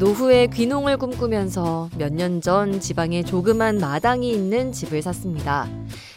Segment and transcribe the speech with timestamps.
[0.00, 5.68] 노후에 귀농을 꿈꾸면서 몇 년 전 지방에 조그만 마당이 있는 집을 샀습니다.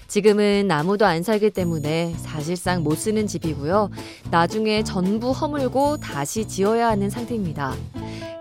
[0.08, 3.90] 지금은 아무도 안 살기 때문에 사실상 못 쓰는 집이고요.
[4.32, 7.74] 나중에 전부 허물고 다시 지어야 하는 상태입니다.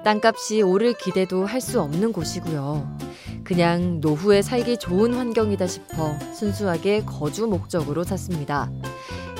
[0.04, 2.98] 땅값이 오를 기대도 할 수 없는 곳이고요.
[3.42, 8.70] 그냥 노후에 살기 좋은 환경이다 싶어 순수하게 거주 목적으로 샀습니다.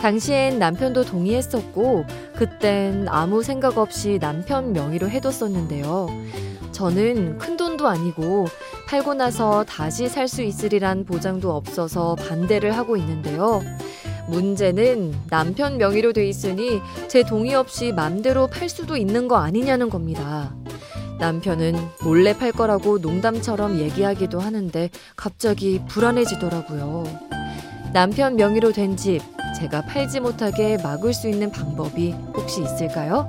[0.03, 6.09] 당시엔 남편도 동의했었고, 그땐 아무 생각 없이 남편 명의로 해뒀었는데요.
[6.73, 8.47] 저는 큰 돈도 아니고,
[8.89, 13.63] 팔고 나서 다시 살 수 있으리란 보장도 없어서 반대를 하고 있는데요.
[14.29, 20.53] 문제는 남편 명의로 돼 있으니 제 동의 없이 맘대로 팔 수도 있는 거 아니냐는 겁니다.
[21.21, 27.05] 남편은 몰래 팔 거라고 농담처럼 얘기하기도 하는데 갑자기 불안해지더라고요.
[27.93, 29.21] 남편 명의로 된 집,
[29.59, 33.29] 제가 팔지 못하게 막을 수 있는 방법이 혹시 있을까요?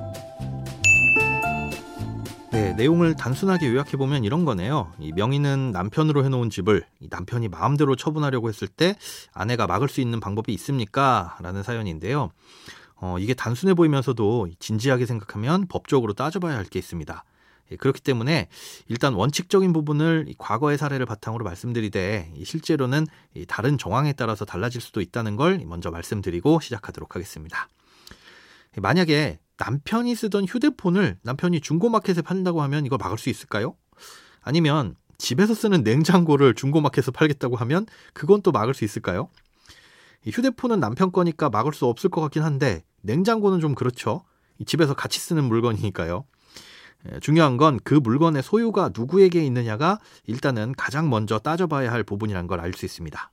[2.51, 4.91] 네, 내용을 단순하게 요약해 보면 이런 거네요.
[4.99, 8.95] 이 명의는 남편으로 해놓은 집을 남편이 마음대로 처분하려고 했을 때
[9.33, 11.35] 아내가 막을 수 있는 방법이 있습니까?
[11.41, 12.29] 라는 사연인데요.
[12.97, 17.23] 어, 이게 단순해 보이면서도 진지하게 생각하면 법적으로 따져봐야 할 게 있습니다.
[17.71, 18.47] 예, 그렇기 때문에
[18.87, 23.07] 일단 원칙적인 부분을 과거의 사례를 바탕으로 말씀드리되 실제로는
[23.47, 27.67] 다른 정황에 따라서 달라질 수도 있다는 걸 먼저 말씀드리고 시작하도록 하겠습니다.
[28.77, 33.75] 예, 만약에 남편이 쓰던 휴대폰을 남편이 중고마켓에 판다고 하면 이거 막을 수 있을까요?
[34.41, 39.29] 아니면 집에서 쓰는 냉장고를 중고마켓에서 팔겠다고 하면 그건 또 막을 수 있을까요?
[40.25, 44.23] 휴대폰은 남편 거니까 막을 수 없을 것 같긴 한데 냉장고는 좀 그렇죠.
[44.65, 46.25] 집에서 같이 쓰는 물건이니까요.
[47.11, 52.59] 예, 중요한 건 그 물건의 소유가 누구에게 있느냐가 일단은 가장 먼저 따져봐야 할 부분이란 걸
[52.59, 53.31] 알 수 있습니다.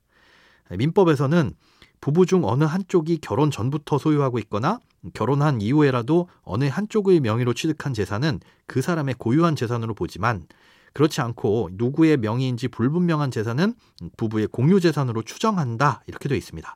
[0.72, 1.52] 예, 민법에서는
[2.00, 4.80] 부부 중 어느 한쪽이 결혼 전부터 소유하고 있거나
[5.14, 10.44] 결혼한 이후에라도 어느 한쪽의 명의로 취득한 재산은 그 사람의 고유한 재산으로 보지만
[10.92, 13.74] 그렇지 않고 누구의 명의인지 불분명한 재산은
[14.16, 16.74] 부부의 공유 재산으로 추정한다 이렇게 되어 있습니다.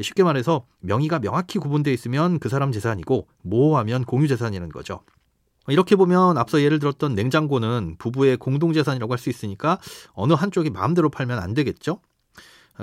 [0.00, 5.00] 쉽게 말해서 명의가 명확히 구분되어 있으면 그 사람 재산이고 모호하면 공유 재산이라는 거죠.
[5.68, 9.78] 이렇게 보면 앞서 예를 들었던 냉장고는 부부의 공동재산이라고 할 수 있으니까
[10.14, 12.00] 어느 한쪽이 마음대로 팔면 안 되겠죠?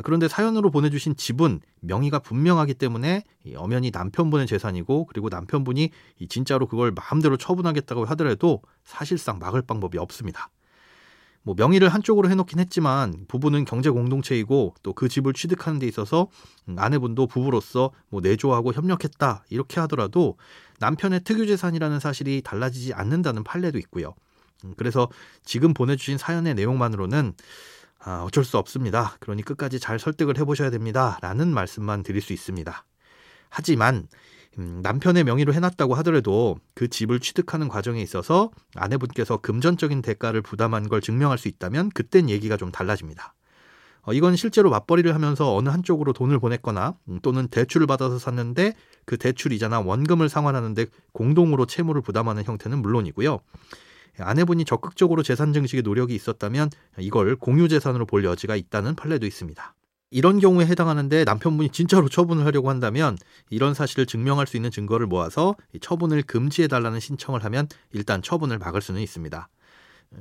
[0.03, 3.23] 그런데 사연으로 보내주신 집은 명의가 분명하기 때문에
[3.57, 5.89] 엄연히 남편분의 재산이고 그리고 남편분이
[6.29, 10.49] 진짜로 그걸 마음대로 처분하겠다고 하더라도 사실상 막을 방법이 없습니다.
[11.43, 16.27] 뭐 명의를 한쪽으로 해놓긴 했지만 부부는 경제 공동체이고 또 그 집을 취득하는 데 있어서
[16.75, 20.37] 아내분도 부부로서 뭐 내조하고 협력했다 이렇게 하더라도
[20.79, 24.13] 남편의 특유 재산이라는 사실이 달라지지 않는다는 판례도 있고요.
[24.65, 25.07] 음, 그래서
[25.45, 27.33] 지금 보내주신 사연의 내용만으로는
[28.01, 29.15] 아, 어쩔 수 없습니다.
[29.19, 31.17] 그러니 끝까지 잘 설득을 해보셔야 됩니다.
[31.21, 32.85] 라는 말씀만 드릴 수 있습니다.
[33.49, 34.07] 하지만
[34.59, 40.99] 음, 남편의 명의로 해놨다고 하더라도 그 집을 취득하는 과정에 있어서 아내분께서 금전적인 대가를 부담한 걸
[40.99, 43.33] 증명할 수 있다면 그땐 얘기가 좀 달라집니다.
[44.01, 48.73] 어, 이건 실제로 맞벌이를 하면서 어느 한쪽으로 돈을 보냈거나 음, 또는 대출을 받아서 샀는데
[49.05, 53.39] 그 대출 이자나 원금을 상환하는데 공동으로 채무를 부담하는 형태는 물론이고요.
[54.19, 59.73] 아내분이 적극적으로 재산 증식에 노력이 있었다면 이걸 공유 재산으로 볼 여지가 있다는 판례도 있습니다.
[60.11, 63.17] 이런 경우에 해당하는데 남편분이 진짜로 처분을 하려고 한다면
[63.49, 69.01] 이런 사실을 증명할 수 있는 증거를 모아서 처분을 금지해달라는 신청을 하면 일단 처분을 막을 수는
[69.01, 69.49] 있습니다.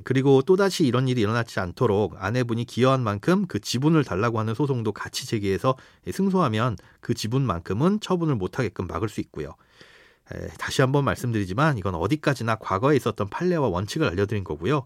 [0.03, 5.25] 그리고 또다시 이런 일이 일어나지 않도록 아내분이 기여한 만큼 그 지분을 달라고 하는 소송도 같이
[5.25, 5.75] 제기해서
[6.11, 9.55] 승소하면 그 지분만큼은 처분을 못하게끔 막을 수 있고요.
[10.59, 14.85] 다시 한번 말씀드리지만 이건 어디까지나 과거에 있었던 판례와 원칙을 알려드린 거고요.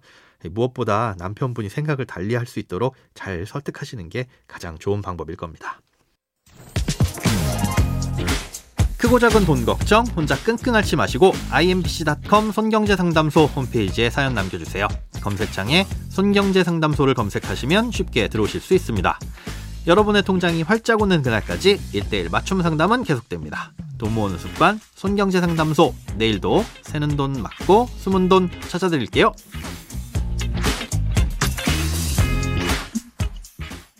[0.49, 5.79] 무엇보다 남편분이 생각을 달리 할 수 있도록 잘 설득하시는 게 가장 좋은 방법일 겁니다.
[8.97, 14.87] 크고 작은 돈 걱정 혼자 끙끙 앓지 마시고 imbc.com 손경제상담소 홈페이지에 사연 남겨주세요.
[15.21, 19.19] 검색창에 손경제상담소를 검색하시면 쉽게 들어오실 수 있습니다.
[19.87, 23.73] 여러분의 통장이 활짝 오는 그날까지 1대1 맞춤 상담은 계속됩니다.
[23.97, 29.33] 돈 모으는 습관 손경제상담소 내일도 새는 돈 맞고 숨은 돈 찾아드릴게요.